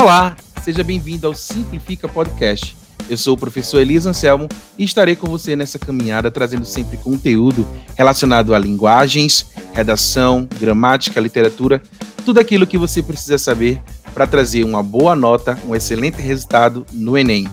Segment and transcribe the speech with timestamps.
[0.00, 2.76] Olá, seja bem-vindo ao Simplifica Podcast.
[3.10, 7.66] Eu sou o professor Elisa Anselmo e estarei com você nessa caminhada trazendo sempre conteúdo
[7.96, 11.82] relacionado a linguagens, redação, gramática, literatura,
[12.28, 13.80] tudo aquilo que você precisa saber
[14.12, 17.48] para trazer uma boa nota, um excelente resultado no Enem.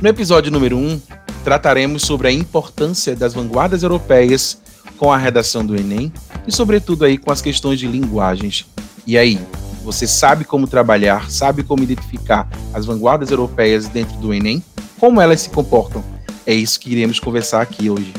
[0.00, 1.00] No episódio número 1,
[1.42, 4.62] trataremos sobre a importância das vanguardas europeias
[4.96, 6.12] com a redação do Enem
[6.46, 8.64] e, sobretudo, aí com as questões de linguagens.
[9.04, 9.40] E aí,
[9.82, 14.62] você sabe como trabalhar, sabe como identificar as vanguardas europeias dentro do Enem?
[15.00, 16.04] Como elas se comportam?
[16.46, 18.14] É isso que iremos conversar aqui hoje.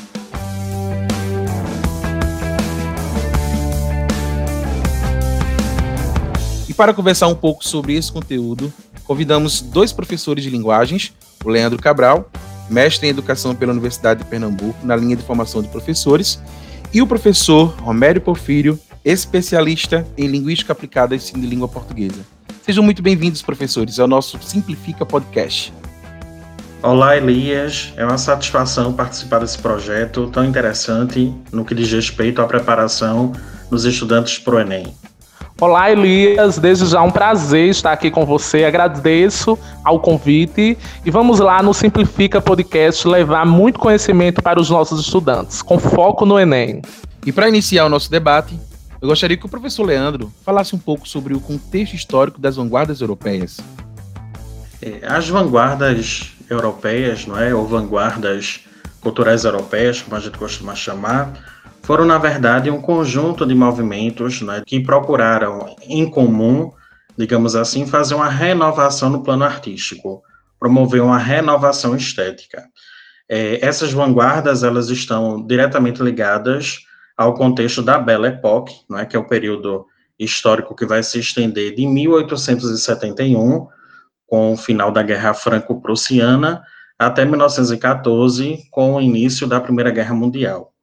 [6.77, 8.71] Para conversar um pouco sobre esse conteúdo,
[9.03, 11.11] convidamos dois professores de linguagens,
[11.43, 12.29] o Leandro Cabral,
[12.69, 16.39] mestre em educação pela Universidade de Pernambuco, na linha de formação de professores,
[16.93, 22.19] e o professor Romério Porfírio, especialista em linguística aplicada e ensino de língua portuguesa.
[22.61, 25.73] Sejam muito bem-vindos, professores, ao nosso Simplifica Podcast.
[26.83, 27.91] Olá, Elias.
[27.97, 33.31] É uma satisfação participar desse projeto tão interessante no que diz respeito à preparação
[33.67, 34.93] dos estudantes para o Enem.
[35.59, 36.59] Olá, Elias.
[36.59, 38.63] Desde já um prazer estar aqui com você.
[38.63, 45.01] Agradeço ao convite e vamos lá no Simplifica Podcast levar muito conhecimento para os nossos
[45.01, 46.83] estudantes, com foco no Enem.
[47.25, 48.55] E para iniciar o nosso debate,
[49.01, 53.01] eu gostaria que o professor Leandro falasse um pouco sobre o contexto histórico das vanguardas
[53.01, 53.57] europeias.
[54.79, 58.59] É, as vanguardas europeias, não é, ou vanguardas
[59.01, 61.33] culturais europeias, como a gente costuma chamar,
[61.87, 66.69] foram na verdade um conjunto de movimentos né, que procuraram em comum,
[67.17, 70.21] digamos assim, fazer uma renovação no plano artístico,
[70.59, 72.65] promover uma renovação estética.
[73.29, 76.79] É, essas vanguardas elas estão diretamente ligadas
[77.15, 79.85] ao contexto da Belle Époque, é, que é o período
[80.19, 83.65] histórico que vai se estender de 1871,
[84.25, 86.61] com o final da Guerra Franco-Prussiana,
[86.99, 90.73] até 1914, com o início da Primeira Guerra Mundial.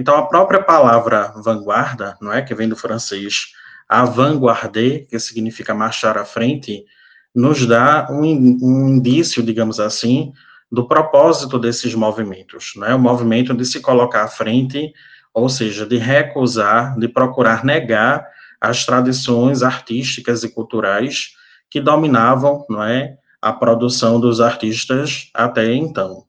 [0.00, 3.48] Então, a própria palavra vanguarda, não é, que vem do francês
[3.86, 6.86] avant-garder, que significa marchar à frente,
[7.34, 8.22] nos dá um,
[8.62, 10.32] um indício, digamos assim,
[10.72, 12.94] do propósito desses movimentos, não é?
[12.94, 14.90] O movimento de se colocar à frente
[15.34, 18.26] ou seja, de recusar, de procurar negar
[18.58, 21.34] as tradições artísticas e culturais
[21.70, 26.24] que dominavam, não é, a produção dos artistas até então.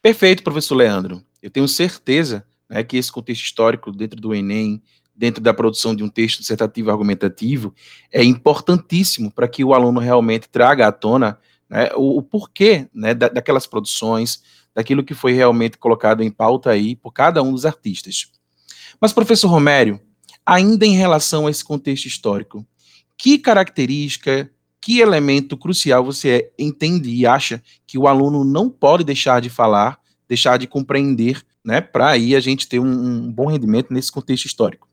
[0.00, 1.22] Perfeito, professor Leandro.
[1.42, 4.82] Eu tenho certeza né, que esse contexto histórico dentro do Enem,
[5.14, 7.74] dentro da produção de um texto dissertativo argumentativo,
[8.12, 11.38] é importantíssimo para que o aluno realmente traga à tona
[11.68, 14.42] né, o, o, porquê né, da, daquelas produções,
[14.74, 18.26] daquilo que foi realmente colocado em pauta aí por cada um dos artistas.
[19.00, 20.00] Mas, professor Romério,
[20.44, 22.66] ainda em relação a esse contexto histórico,
[23.18, 24.50] que característica,
[24.80, 29.98] que elemento crucial você entende e acha que o aluno não pode deixar de falar,
[30.28, 34.46] deixar de compreender, né, para aí a gente ter um, um bom rendimento nesse contexto
[34.46, 34.88] histórico?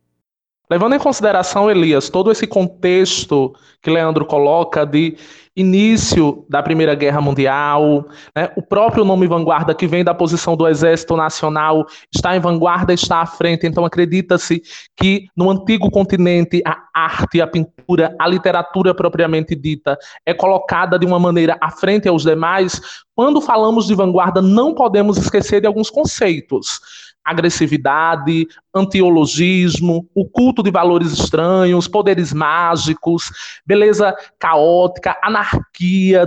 [0.69, 5.15] Levando em consideração, Elias, todo esse contexto que Leandro coloca de
[5.55, 8.05] início da Primeira Guerra Mundial,
[8.35, 8.51] né?
[8.55, 13.21] o próprio nome vanguarda que vem da posição do Exército Nacional está em vanguarda, está
[13.21, 13.67] à frente.
[13.67, 14.61] Então acredita-se
[14.97, 21.05] que no antigo continente a arte, a pintura, a literatura propriamente dita é colocada de
[21.05, 22.81] uma maneira à frente aos demais.
[23.15, 26.79] Quando falamos de vanguarda, não podemos esquecer de alguns conceitos
[27.23, 33.31] agressividade, antiologismo, o culto de valores estranhos, poderes mágicos,
[33.65, 35.42] beleza caótica, anarquia,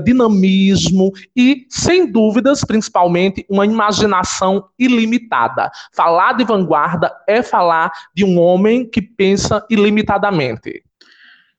[0.04, 5.70] dinamismo e, sem dúvidas, principalmente, uma imaginação ilimitada.
[5.92, 10.82] Falar de vanguarda é falar de um homem que pensa ilimitadamente.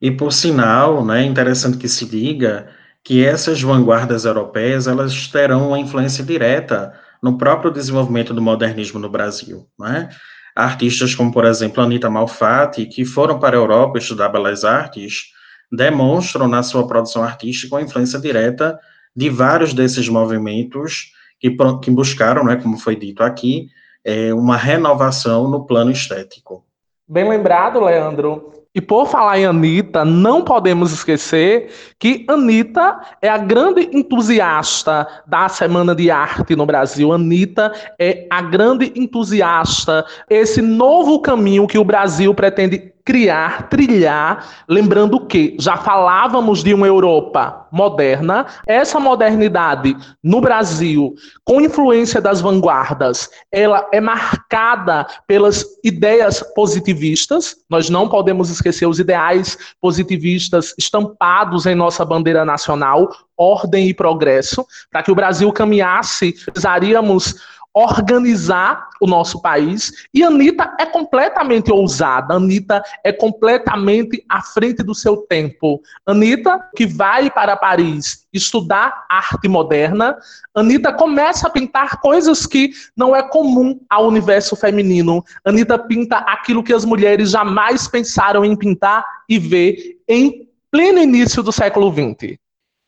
[0.02, 2.68] E por sinal, né, é interessante que se diga
[3.04, 9.10] que essas vanguardas europeias elas terão uma influência direta no próprio desenvolvimento do modernismo no
[9.10, 9.68] Brasil.
[9.80, 10.10] Né?
[10.56, 15.32] Artistas como, por exemplo, Anita Malfatti, que foram para a Europa estudar belas artes,
[15.72, 18.80] demonstram na sua produção artística uma influência direta
[19.16, 23.68] de vários desses movimentos que, que buscaram, né, como foi dito aqui,
[24.04, 26.64] é, uma renovação no plano estético.
[27.08, 28.54] Bem lembrado, Leandro.
[28.78, 35.50] E por falar em Anitta, não podemos esquecer que Anitta é a grande entusiasta da
[35.50, 37.12] Semana de Arte no Brasil.
[37.12, 45.26] Anitta é a grande entusiasta, esse novo caminho que o Brasil pretende criar, trilhar, lembrando
[45.26, 51.16] que já falávamos de uma Europa moderna, essa modernidade no Brasil,
[51.46, 57.56] com influência das vanguardas, ela é marcada pelas ideias positivistas.
[57.70, 63.08] Nós não podemos esquecer os ideais positivistas estampados em nossa bandeira nacional,
[63.38, 64.66] ordem e progresso.
[64.92, 67.36] Para que o Brasil caminhasse, precisaríamos
[67.78, 70.08] organizar o nosso país.
[70.12, 75.80] E Anitta é completamente ousada, Anitta é completamente à frente do seu tempo.
[76.04, 80.18] Anitta, que vai para Paris estudar arte moderna,
[80.56, 85.24] Anitta começa a pintar coisas que não é comum ao universo feminino.
[85.46, 91.44] Anitta pinta aquilo que as mulheres jamais pensaram em pintar e ver em pleno início
[91.44, 92.38] do século XX.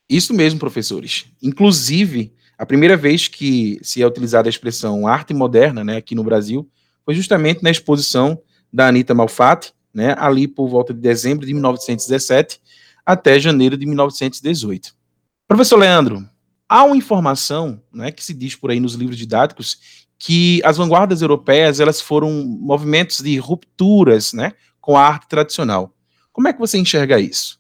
[0.10, 1.28] Isso mesmo, professores.
[1.44, 6.26] Inclusive, a primeira vez que se é utilizada a expressão arte moderna, né, aqui no
[6.26, 6.70] Brasil,
[7.06, 8.38] foi justamente na exposição
[8.72, 12.60] da Anita Malfatti, né, ali por volta de dezembro de 1917
[13.06, 14.94] até janeiro de 1918.
[15.48, 16.30] Professor Leandro,
[16.68, 21.22] há uma informação, né, que se diz por aí nos livros didáticos que as vanguardas
[21.22, 24.52] europeias elas foram movimentos de rupturas, né,
[24.82, 25.96] com a arte tradicional.
[26.34, 27.58] Como é que você enxerga isso?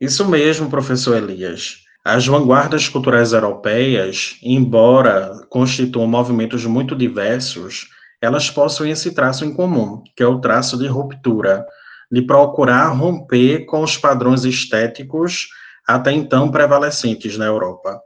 [0.00, 1.79] Isso mesmo, professor Elias.
[2.04, 7.88] As vanguardas culturais europeias, embora constituam movimentos muito diversos,
[8.22, 11.64] elas possuem esse traço em comum, que é o traço de ruptura,
[12.10, 15.48] de procurar romper com os padrões estéticos
[15.86, 18.00] até então prevalecentes na Europa.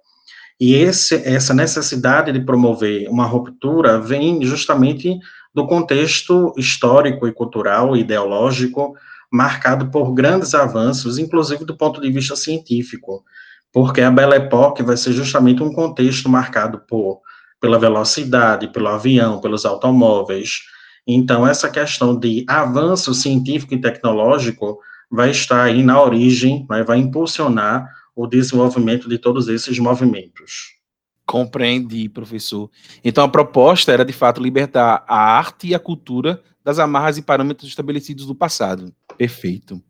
[0.61, 5.19] E esse, essa necessidade de promover uma ruptura vem justamente
[5.55, 8.95] do contexto histórico e cultural ideológico
[9.33, 13.25] marcado por grandes avanços, inclusive do ponto de vista científico,
[13.75, 17.21] porque a Belle Époque vai ser justamente um contexto marcado por
[17.61, 20.61] pela velocidade, pelo avião, pelos automóveis.
[21.07, 24.79] Então, essa questão de avanço científico e tecnológico
[25.11, 30.75] vai estar aí na origem, né, vai impulsionar o desenvolvimento de todos esses movimentos.
[31.27, 32.71] Compreendi, professor.
[33.03, 37.23] Então, a proposta era, de fato, libertar a arte e a cultura das amarras e
[37.23, 38.93] parâmetros estabelecidos do passado.
[39.17, 39.83] Perfeito.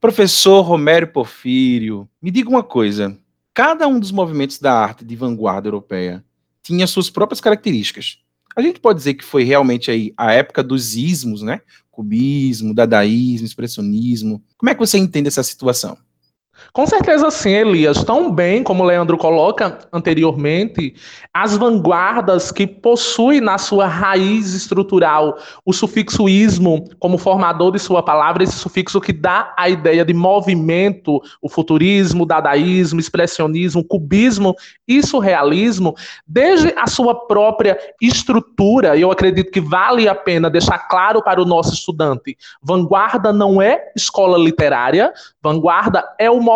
[0.00, 3.18] Professor Romero Porfírio, me diga uma coisa.
[3.54, 6.22] Cada um dos movimentos da arte de vanguarda europeia
[6.62, 8.18] tinha suas próprias características.
[8.54, 11.62] A gente pode dizer que foi realmente aí a época dos ismos, né?
[11.90, 14.42] Cubismo, dadaísmo, expressionismo.
[14.58, 15.96] Como é que você entende essa situação?
[16.72, 18.04] Com certeza sim, Elias.
[18.04, 20.94] Tão bem como o Leandro coloca anteriormente,
[21.32, 28.02] as vanguardas que possuem na sua raiz estrutural o sufixo ismo como formador de sua
[28.02, 34.54] palavra, esse sufixo que dá a ideia de movimento, o futurismo, dadaísmo, expressionismo, cubismo
[34.86, 35.94] e surrealismo,
[36.26, 41.44] desde a sua própria estrutura, eu acredito que vale a pena deixar claro para o
[41.44, 45.12] nosso estudante, vanguarda não é escola literária,
[45.42, 46.55] vanguarda é o movimento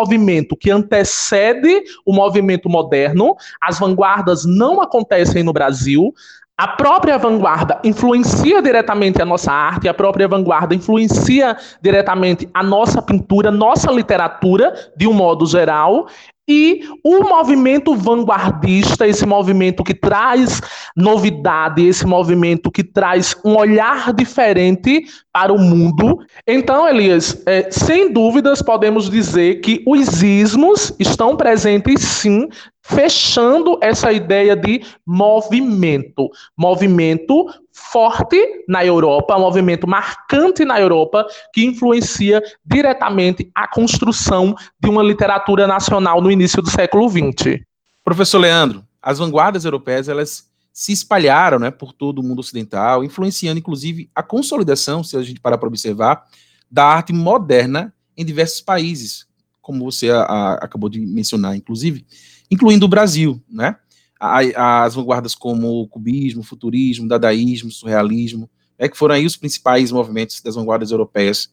[0.57, 3.35] que antecede o movimento moderno.
[3.61, 6.13] As vanguardas não acontecem no Brasil.
[6.57, 13.01] A própria vanguarda influencia diretamente a nossa arte, a própria vanguarda influencia diretamente a nossa
[13.01, 16.07] pintura, nossa literatura, de um modo geral,
[16.47, 20.61] e o movimento vanguardista, esse movimento que traz
[20.95, 26.19] novidade, esse movimento que traz um olhar diferente para o mundo.
[26.45, 32.49] Então, Elias, é, sem dúvidas podemos dizer que os ismos estão presentes sim
[32.81, 36.29] fechando essa ideia de movimento.
[36.57, 45.03] Movimento forte na Europa, movimento marcante na Europa, que influencia diretamente a construção de uma
[45.03, 47.61] literatura nacional no início do século XX.
[48.03, 53.59] Professor Leandro, as vanguardas europeias elas se espalharam né, por todo o mundo ocidental, influenciando
[53.59, 56.25] inclusive a consolidação, se a gente parar para observar,
[56.69, 59.27] da arte moderna em diversos países,
[59.61, 62.05] como você a, a, acabou de mencionar, inclusive,
[62.51, 63.77] incluindo o Brasil, né?
[64.19, 70.41] as vanguardas como o cubismo, futurismo, dadaísmo, surrealismo, é que foram aí os principais movimentos
[70.41, 71.49] das vanguardas europeias.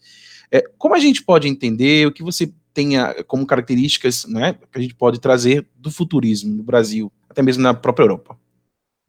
[0.53, 4.83] É, como a gente pode entender o que você tenha como características né, que a
[4.83, 8.37] gente pode trazer do futurismo no Brasil, até mesmo na própria Europa?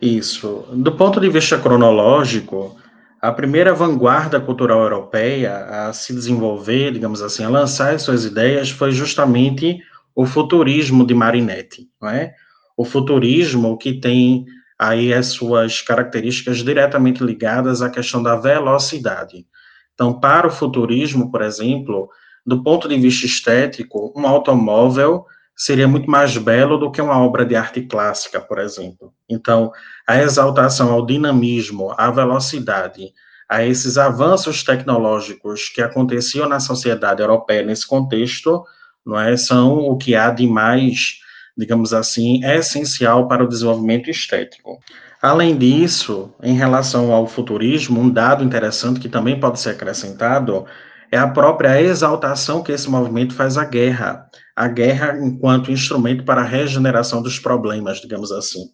[0.02, 0.66] Isso.
[0.74, 2.78] Do ponto de vista cronológico,
[3.22, 8.70] a primeira vanguarda cultural europeia a se desenvolver, digamos assim, a lançar as suas ideias
[8.70, 9.82] foi justamente
[10.16, 12.34] o futurismo de Marinetti, não é?
[12.78, 14.46] O futurismo que tem
[14.78, 19.46] aí as suas características diretamente ligadas à questão da velocidade.
[19.94, 22.10] Então, para o futurismo, por exemplo,
[22.46, 25.26] do ponto de vista estético, um automóvel
[25.56, 29.14] seria muito mais belo do que uma obra de arte clássica, por exemplo.
[29.30, 29.74] Então,
[30.08, 33.12] a exaltação ao dinamismo, à velocidade,
[33.50, 38.64] a esses avanços tecnológicos que aconteciam na sociedade europeia nesse contexto,
[39.06, 41.20] não é, são o que há de mais,
[41.58, 44.80] digamos assim, essencial para o desenvolvimento estético.
[45.22, 50.66] Além disso, em relação ao futurismo, um dado interessante que também pode ser acrescentado
[51.12, 56.42] é a própria exaltação que esse movimento faz à guerra, a guerra enquanto instrumento para
[56.42, 58.70] a regeneração dos problemas, digamos assim.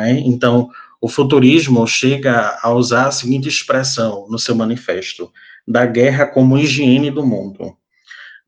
[0.00, 0.12] É?
[0.12, 0.68] Então,
[1.00, 5.30] o futurismo chega a usar a seguinte expressão no seu manifesto:
[5.66, 7.76] da guerra como higiene do mundo.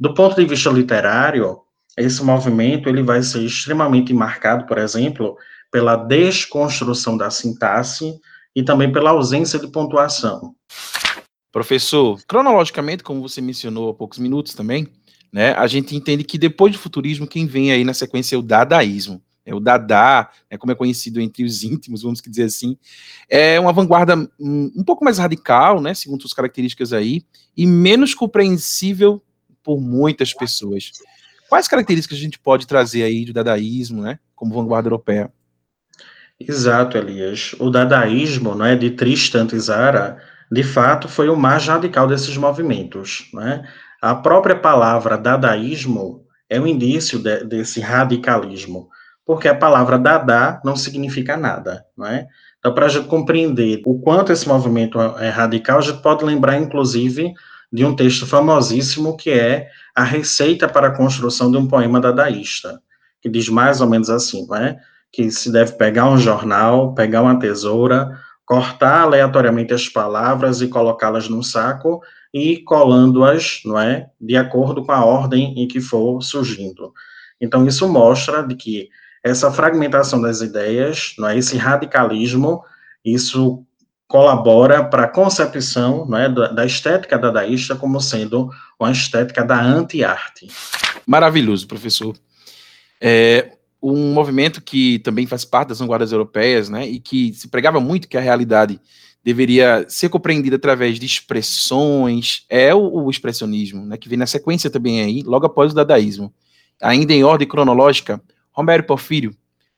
[0.01, 1.59] Do ponto de vista literário,
[1.95, 5.37] esse movimento ele vai ser extremamente marcado, por exemplo,
[5.71, 8.19] pela desconstrução da sintaxe
[8.57, 10.55] e também pela ausência de pontuação.
[11.53, 14.89] Professor, cronologicamente, como você mencionou há poucos minutos também,
[15.31, 18.43] né, a gente entende que depois do futurismo, quem vem aí na sequência é o
[18.43, 19.23] dadaísmo.
[19.45, 22.77] É o Dada, né, como é conhecido entre os íntimos, vamos dizer assim,
[23.29, 27.23] é uma vanguarda um, um pouco mais radical, né, segundo suas características aí,
[27.57, 29.21] e menos compreensível
[29.63, 30.93] por muitas pessoas.
[31.49, 35.33] Quais características a gente pode trazer aí do dadaísmo, né, como vanguarda europeia?
[36.39, 37.55] Exato, Elias.
[37.59, 40.19] O dadaísmo, não é, de Tristan Tzara,
[40.51, 43.69] de fato, foi o mais radical desses movimentos, né?
[44.01, 48.89] A própria palavra dadaísmo é um indício de, desse radicalismo,
[49.25, 52.27] porque a palavra dada não significa nada, não é?
[52.59, 56.59] Então, para a gente compreender o quanto esse movimento é radical, a gente pode lembrar,
[56.59, 57.33] inclusive,
[57.73, 62.81] de um texto famosíssimo que é a receita para a construção de um poema dadaísta,
[63.21, 64.79] que diz mais ou menos assim, não é?
[65.13, 71.29] que se deve pegar um jornal, pegar uma tesoura, cortar aleatoriamente as palavras e colocá-las
[71.29, 72.01] num saco
[72.33, 76.93] e colando-as, não é, de acordo com a ordem em que for surgindo.
[77.41, 78.89] Então isso mostra de que
[79.23, 82.63] essa fragmentação das ideias, não é, esse radicalismo,
[83.05, 83.65] isso
[84.11, 90.49] colabora para a concepção não é, da estética dadaísta como sendo uma estética da anti-arte.
[91.07, 92.17] Maravilhoso, professor.
[93.01, 97.79] É, um movimento que também faz parte das vanguardas europeias, né, e que se pregava
[97.79, 98.81] muito que a realidade
[99.23, 104.69] deveria ser compreendida através de expressões, é o, o expressionismo, né, que vem na sequência
[104.69, 106.35] também aí, logo após o dadaísmo.
[106.83, 109.33] Ainda em ordem cronológica, Romero Porfírio,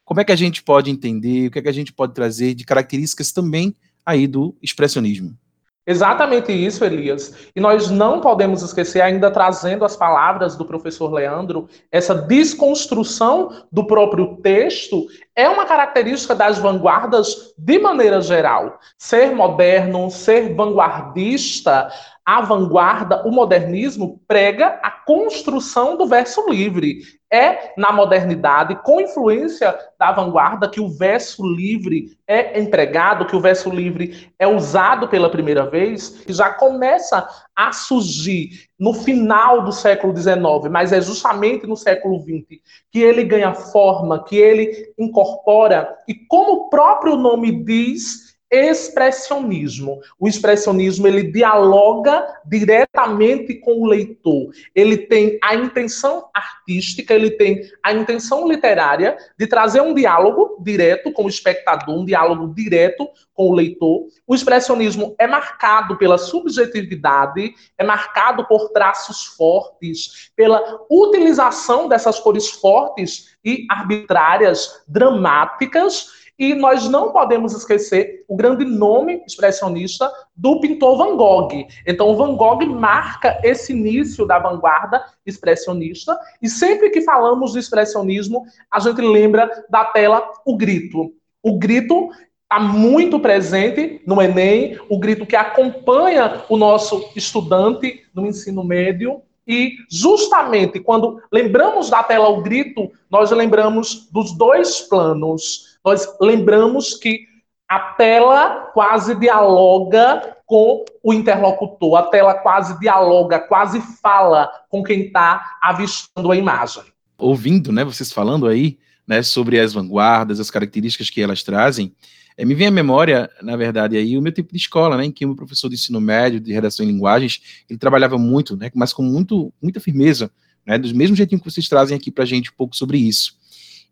[0.07, 2.55] como é que a gente pode entender, o que é que a gente pode trazer
[2.55, 5.37] de características também aí do expressionismo?
[5.85, 7.51] Exatamente isso, Elias.
[7.57, 13.85] E nós não podemos esquecer, ainda trazendo as palavras do professor Leandro, essa desconstrução do
[13.85, 18.79] próprio texto é uma característica das vanguardas de maneira geral.
[18.97, 21.91] Ser moderno, ser vanguardista,
[22.25, 27.01] a vanguarda, o modernismo, prega a construção do verso livre.
[27.33, 33.41] É na modernidade, com influência da vanguarda, que o verso livre é empregado, que o
[33.41, 39.73] verso livre é usado pela primeira vez, que já começa a surgir no final do
[39.73, 42.61] século XIX, mas é justamente no século XX
[42.91, 48.22] que ele ganha forma, que ele incorpora, e como o próprio nome diz,
[48.53, 50.01] expressionismo.
[50.21, 54.51] O expressionismo ele dialoga diretamente com o leitor.
[54.75, 61.11] Ele tem a intenção artística, ele tem a intenção literária de trazer um diálogo direto
[61.13, 64.07] com o espectador, um diálogo direto com o leitor.
[64.27, 72.51] O expressionismo é marcado pela subjetividade, é marcado por traços fortes, pela utilização dessas cores
[72.51, 80.97] fortes e arbitrárias, dramáticas e nós não podemos esquecer o grande nome expressionista do pintor
[80.97, 81.51] Van Gogh.
[81.87, 88.45] Então, Van Gogh marca esse início da vanguarda expressionista, e sempre que falamos de expressionismo,
[88.71, 91.13] a gente lembra da tela O Grito.
[91.43, 92.11] O Grito
[92.53, 99.23] está muito presente no Enem, o grito que acompanha o nosso estudante no ensino médio.
[99.47, 106.95] E justamente quando lembramos da tela O Grito, nós lembramos dos dois planos nós lembramos
[106.95, 107.27] que
[107.69, 115.07] a tela quase dialoga com o interlocutor, a tela quase dialoga, quase fala com quem
[115.07, 116.83] está avistando a imagem.
[117.17, 121.95] Ouvindo, né, vocês falando aí, né, sobre as vanguardas, as características que elas trazem,
[122.37, 125.11] é, me vem à memória, na verdade, aí o meu tempo de escola, né, em
[125.11, 128.71] que o meu professor de ensino médio de redação em linguagens, ele trabalhava muito, né,
[128.75, 130.31] mas com muito, muita firmeza,
[130.67, 133.37] né, do mesmo jeitinho que vocês trazem aqui para a gente um pouco sobre isso.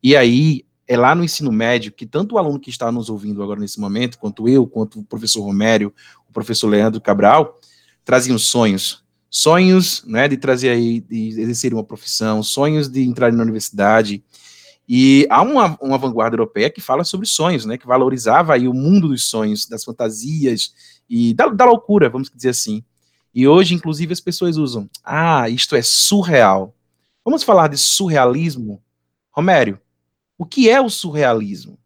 [0.03, 3.41] E aí é lá no ensino médio que tanto o aluno que está nos ouvindo
[3.45, 5.95] agora nesse momento, quanto eu, quanto o professor Romério,
[6.29, 7.61] o professor Leandro Cabral,
[8.05, 9.05] traziam sonhos.
[9.31, 14.25] Sonhos né, de trazer aí, de exercer uma profissão, sonhos de entrar na universidade.
[14.89, 17.79] E há uma, uma vanguarda europeia que fala sobre sonhos, né?
[17.79, 20.75] Que valorizava aí o mundo dos sonhos, das fantasias
[21.09, 22.83] e da, da loucura, vamos dizer assim.
[23.33, 24.91] E hoje, inclusive, as pessoas usam.
[25.05, 26.75] Ah, isto é surreal.
[27.25, 28.83] Vamos falar de surrealismo?
[29.31, 29.79] Romério,
[30.41, 31.79] o que é o surrealismo?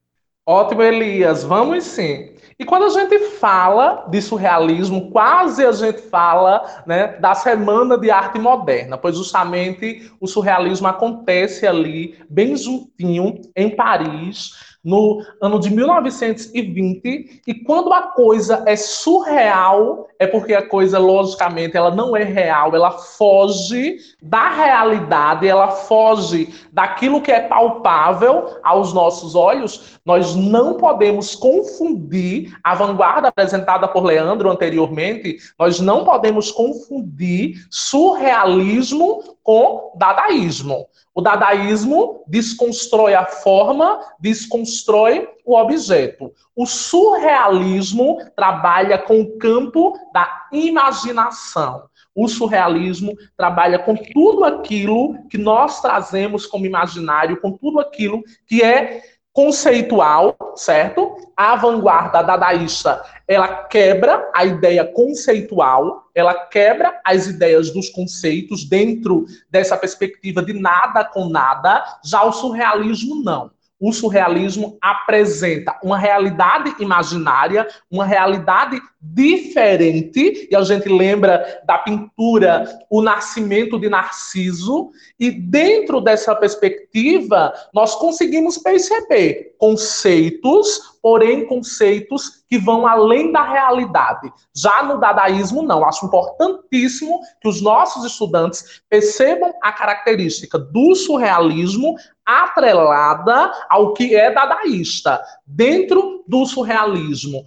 [0.47, 1.43] Ótimo, Elias.
[1.43, 2.35] Vamos sim.
[2.57, 8.13] E quando a gente fala de surrealismo, quase a gente fala né, da Semana de
[8.13, 14.53] Arte Moderna, pois justamente o surrealismo acontece ali, bem juntinho, em Paris,
[14.85, 21.77] no ano de 1920, e quando a coisa é surreal, é porque a coisa, logicamente,
[21.77, 28.93] ela não é real, ela foge da realidade, ela foge daquilo que é palpável aos
[28.93, 29.99] nossos olhos.
[30.05, 39.37] Nós não podemos confundir a vanguarda apresentada por Leandro anteriormente, nós não podemos confundir surrealismo
[39.43, 40.87] com dadaísmo.
[41.15, 46.33] O dadaísmo desconstrói a forma, desconstrói o objeto.
[46.57, 51.85] O surrealismo trabalha com o campo da imaginação.
[52.15, 58.63] O surrealismo trabalha com tudo aquilo que nós trazemos como imaginário, com tudo aquilo que
[58.63, 59.03] é
[59.35, 61.17] conceitual, certo?
[61.37, 69.27] A vanguarda dadaísta, ela quebra a ideia conceitual, ela quebra as ideias dos conceitos dentro
[69.51, 73.51] dessa perspectiva de nada com nada, já o surrealismo não
[73.81, 82.65] o surrealismo apresenta uma realidade imaginária, uma realidade diferente, e a gente lembra da pintura
[82.89, 92.59] O Nascimento de Narciso, e dentro dessa perspectiva, nós conseguimos perceber conceitos, porém conceitos que
[92.59, 94.33] vão além da realidade.
[94.55, 95.85] Já no dadaísmo, não.
[95.85, 104.31] Acho importantíssimo que os nossos estudantes percebam a característica do surrealismo atrelada ao que é
[104.31, 105.21] dadaísta.
[105.47, 107.45] Dentro do surrealismo,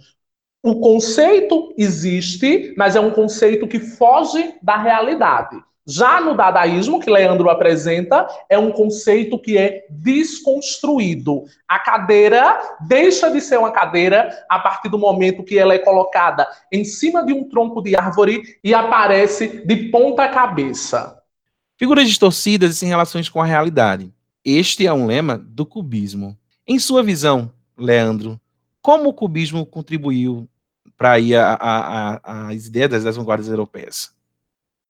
[0.62, 5.56] o conceito existe, mas é um conceito que foge da realidade.
[5.90, 11.44] Já no dadaísmo, que Leandro apresenta, é um conceito que é desconstruído.
[11.66, 16.46] A cadeira deixa de ser uma cadeira a partir do momento que ela é colocada
[16.70, 21.22] em cima de um tronco de árvore e aparece de ponta cabeça.
[21.78, 24.12] Figuras distorcidas e sem relações com a realidade.
[24.50, 26.34] Este é um lema do cubismo.
[26.66, 28.40] Em sua visão, Leandro,
[28.80, 30.48] como o cubismo contribuiu
[30.96, 31.16] para
[32.24, 34.10] as ideias das vanguardas europeias?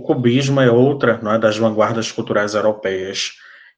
[0.00, 3.32] O cubismo é outra não é, das vanguardas culturais europeias.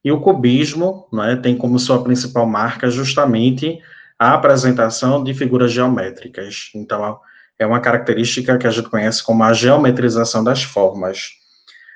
[0.05, 3.81] E o cubismo não é, tem como sua principal marca justamente
[4.19, 6.71] a apresentação de figuras geométricas.
[6.75, 7.19] Então,
[7.59, 11.31] é uma característica que a gente conhece como a geometrização das formas.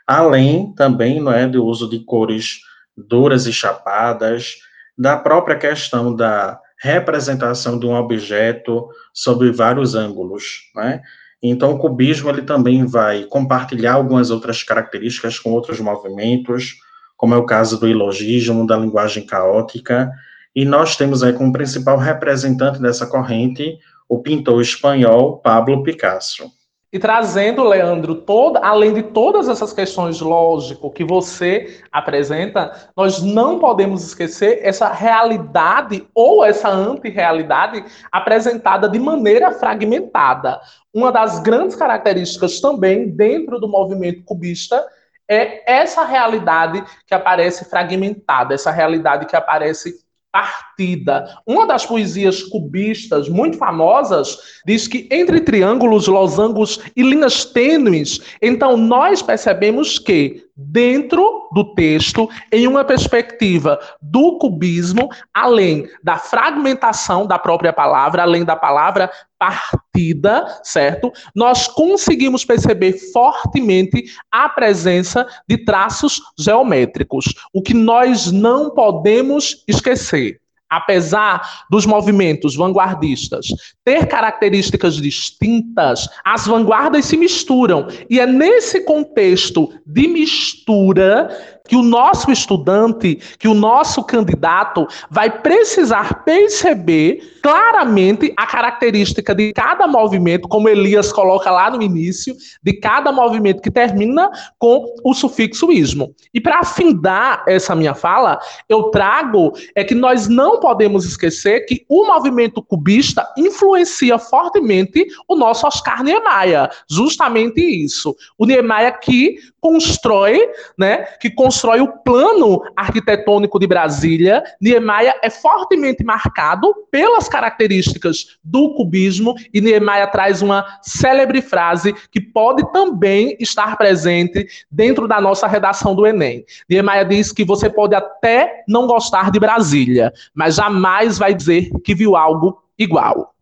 [0.07, 2.61] Além também não é, do uso de cores
[2.97, 4.57] duras e chapadas,
[4.97, 11.03] da própria questão da representação de um objeto sob vários ângulos, né?
[11.43, 16.75] Então, o cubismo ele também vai compartilhar algumas outras características com outros movimentos,
[17.17, 20.11] como é o caso do ilogismo, da linguagem caótica,
[20.55, 23.79] e nós temos aí como principal representante dessa corrente
[24.09, 26.51] o pintor espanhol Pablo Picasso.
[26.95, 28.23] E trazendo, Leandro,
[28.63, 36.07] além de todas essas questões lógico que você apresenta, nós não podemos esquecer essa realidade
[36.15, 40.61] ou essa antirrealidade apresentada de maneira fragmentada.
[40.95, 44.87] Uma das grandes características também dentro do movimento cubista
[45.29, 50.04] é essa realidade que aparece fragmentada, essa realidade que aparece
[50.35, 51.39] partida.
[51.47, 58.77] Uma das poesias cubistas muito famosas diz que entre triângulos, losangos e linhas tênues, então
[58.77, 67.39] nós percebemos que dentro do texto, em uma perspectiva do cubismo, além da fragmentação da
[67.39, 71.13] própria palavra, além da palavra partida, certo?
[71.35, 80.41] Nós conseguimos perceber fortemente a presença de traços geométricos, o que nós não podemos esquecer
[80.77, 83.47] apesar dos movimentos vanguardistas
[83.85, 87.87] ter características distintas, as vanguardas se misturam.
[88.09, 91.29] E é nesse contexto de mistura
[91.67, 99.53] que o nosso estudante, que o nosso candidato vai precisar perceber claramente a característica de
[99.55, 105.15] cada movimento, como Elias coloca lá no início, de cada movimento que termina com o
[105.15, 106.15] sufixo ismo.
[106.35, 111.85] E para afindar essa minha fala, eu trago é que nós não podemos esquecer que
[111.89, 116.71] o movimento cubista influencia fortemente o nosso Oscar Niemeyer.
[116.91, 118.15] Justamente isso.
[118.37, 120.47] O Niemeyer que constrói,
[120.77, 124.45] né, que constrói o plano arquitetônico de Brasília.
[124.61, 132.21] Niemeyer é fortemente marcado pelas características do cubismo e Niemeyer traz uma célebre frase que
[132.21, 136.45] pode também estar presente dentro da nossa redação do Enem.
[136.69, 141.95] Niemeyer diz que você pode até não gostar de Brasília, mas jamais vai dizer que
[141.95, 143.35] viu algo igual.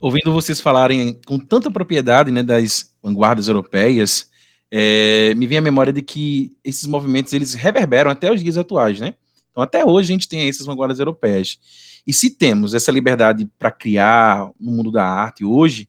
[0.00, 4.29] Ouvindo vocês falarem com tanta propriedade né, das vanguardas europeias,
[4.70, 9.00] é, me vem a memória de que esses movimentos eles reverberam até os dias atuais,
[9.00, 9.14] né?
[9.50, 11.58] Então, até hoje a gente tem essas vanguardas europeias.
[12.06, 15.88] E se temos essa liberdade para criar no mundo da arte hoje,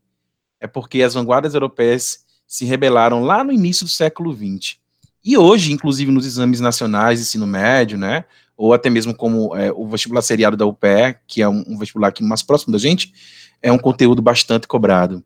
[0.60, 4.78] é porque as vanguardas europeias se rebelaram lá no início do século XX.
[5.24, 8.26] E hoje, inclusive nos exames nacionais de ensino médio, né,
[8.58, 12.10] ou até mesmo como é, o vestibular seriado da UPE, que é um, um vestibular
[12.10, 13.14] aqui mais próximo da gente,
[13.62, 15.24] é um conteúdo bastante cobrado.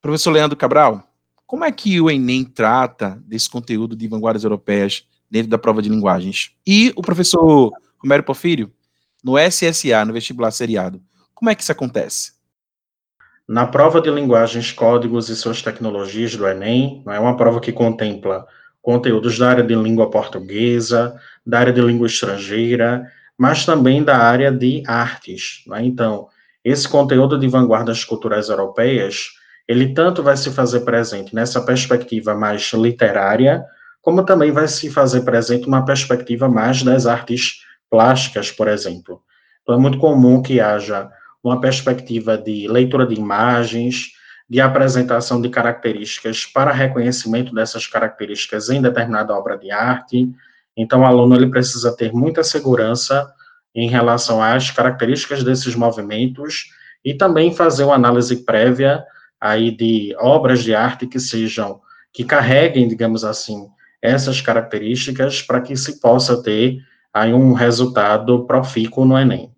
[0.00, 1.07] Professor Leandro Cabral,
[1.48, 5.88] como é que o Enem trata desse conteúdo de vanguardas europeias dentro da prova de
[5.88, 6.52] linguagens?
[6.64, 8.70] E o professor Romero Porfírio,
[9.24, 11.00] no SSA, no vestibular seriado,
[11.34, 12.32] como é que isso acontece?
[13.48, 18.46] Na prova de linguagens, códigos e suas tecnologias do Enem, é uma prova que contempla
[18.82, 24.52] conteúdos da área de língua portuguesa, da área de língua estrangeira, mas também da área
[24.52, 25.64] de artes.
[25.72, 25.82] É?
[25.82, 26.28] Então,
[26.62, 29.30] esse conteúdo de vanguardas culturais europeias,
[29.68, 33.62] ele tanto vai se fazer presente nessa perspectiva mais literária,
[34.00, 39.20] como também vai se fazer presente uma perspectiva mais das artes plásticas, por exemplo.
[39.62, 41.10] Então, é muito comum que haja
[41.44, 44.12] uma perspectiva de leitura de imagens,
[44.48, 50.32] de apresentação de características para reconhecimento dessas características em determinada obra de arte.
[50.74, 53.30] Então, o aluno ele precisa ter muita segurança
[53.74, 56.70] em relação às características desses movimentos
[57.04, 59.04] e também fazer uma análise prévia
[59.40, 61.80] aí de obras de arte que sejam
[62.12, 63.68] que carreguem, digamos assim,
[64.02, 66.78] essas características para que se possa ter
[67.12, 69.52] aí um resultado profícuo no Enem.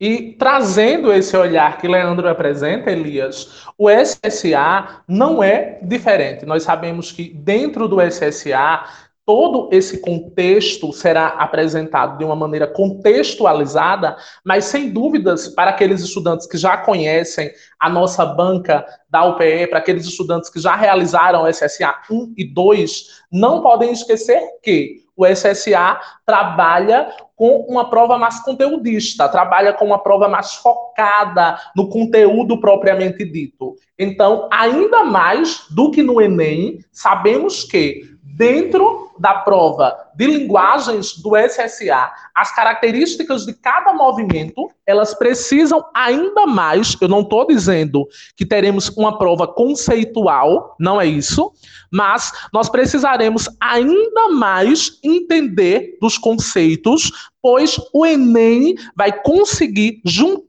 [0.00, 6.46] E trazendo esse olhar que Leandro apresenta, Elias, o SSA não é diferente.
[6.46, 8.84] Nós sabemos que dentro do SSA
[9.28, 16.46] todo esse contexto será apresentado de uma maneira contextualizada, mas sem dúvidas, para aqueles estudantes
[16.46, 21.46] que já conhecem a nossa banca da UPE, para aqueles estudantes que já realizaram o
[21.46, 28.40] SSA 1 e 2, não podem esquecer que o SSA trabalha com uma prova mais
[28.40, 33.76] conteudista, trabalha com uma prova mais focada no conteúdo propriamente dito.
[33.98, 41.32] Então, ainda mais do que no Enem, sabemos que dentro da prova de linguagens do
[41.36, 48.46] SSA, as características de cada movimento, elas precisam ainda mais, eu não estou dizendo que
[48.46, 51.52] teremos uma prova conceitual, não é isso,
[51.90, 57.10] mas nós precisaremos ainda mais entender dos conceitos,
[57.42, 60.47] pois o Enem vai conseguir juntar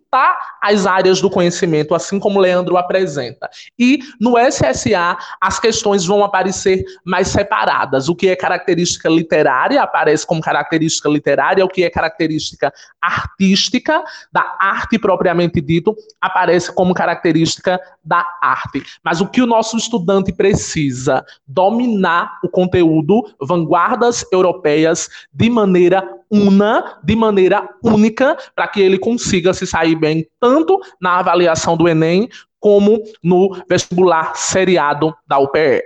[0.62, 3.50] as áreas do conhecimento, assim como o Leandro apresenta.
[3.78, 8.10] E no SSA, as questões vão aparecer mais separadas.
[8.10, 14.58] O que é característica literária aparece como característica literária, o que é característica artística, da
[14.60, 18.84] arte propriamente dito, aparece como característica da arte.
[19.04, 21.24] Mas o que o nosso estudante precisa?
[21.48, 29.54] Dominar o conteúdo vanguardas europeias de maneira una, de maneira única, para que ele consiga
[29.54, 35.82] se sair bem tanto na avaliação do Enem como no vestibular seriado da UPE.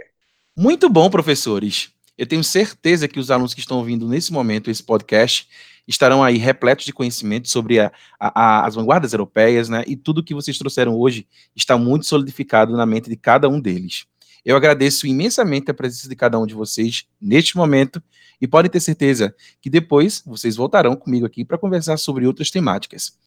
[0.57, 1.91] Muito bom, professores.
[2.17, 5.47] Eu tenho certeza que os alunos que estão ouvindo nesse momento esse podcast
[5.87, 9.83] estarão aí repletos de conhecimento sobre a, a, as vanguardas europeias, né?
[9.87, 14.05] E tudo que vocês trouxeram hoje está muito solidificado na mente de cada um deles.
[14.45, 18.01] Eu agradeço imensamente a presença de cada um de vocês neste momento
[18.41, 23.17] e podem ter certeza que depois vocês voltarão comigo aqui para conversar sobre outras temáticas.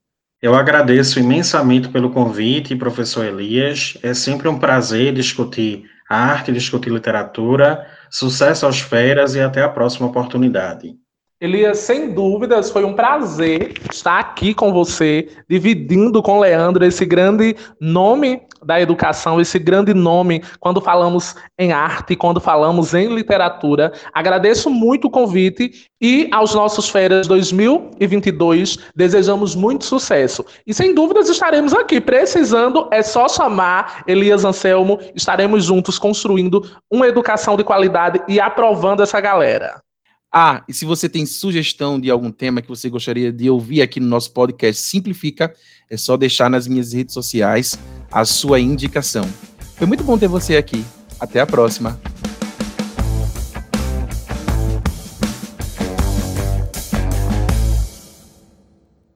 [0.41, 3.97] Eu agradeço imensamente pelo convite, professor Elias.
[4.03, 7.87] É sempre um prazer discutir arte, discutir literatura.
[8.11, 10.95] Sucesso aos feras e até a próxima oportunidade.
[11.39, 17.55] Elias, sem dúvidas, foi um prazer estar aqui com você, dividindo com Leandro esse grande
[17.79, 23.93] nome da educação, esse grande nome quando falamos em arte, quando falamos em literatura.
[24.13, 30.45] Agradeço muito o convite e aos nossos férias 2022 desejamos muito sucesso.
[30.67, 32.01] E sem dúvidas estaremos aqui.
[32.01, 39.03] Precisando, é só chamar Elias Anselmo, estaremos juntos construindo uma educação de qualidade e aprovando
[39.03, 39.81] essa galera.
[40.33, 43.99] Ah, e se você tem sugestão de algum tema que você gostaria de ouvir aqui
[44.01, 45.55] no nosso podcast Simplifica,
[45.89, 47.79] é só deixar nas minhas redes sociais
[48.11, 49.29] a sua indicação.
[49.77, 50.85] Foi muito bom ter você aqui.
[51.19, 51.99] Até a próxima.